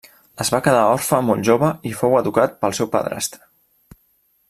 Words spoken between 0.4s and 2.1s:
Es va quedar orfe molt jove i